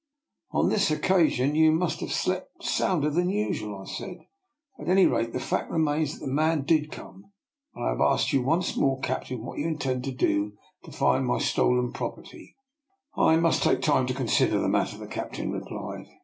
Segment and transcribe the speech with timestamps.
[0.29, 4.17] '* On this occasion you must have slept sounder than usual," I said."
[4.79, 7.25] At any rate the fact remains that the man did come;
[7.75, 10.53] and I have to ask you once more, captain, what do you intend to do
[10.85, 12.55] to find my stolen prop erty?""
[13.15, 16.07] I must take time to consider the mat ter," the captain replied.